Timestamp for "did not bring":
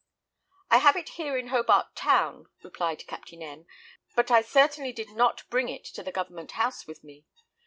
4.91-5.69